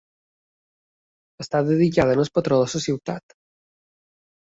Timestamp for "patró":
2.39-2.57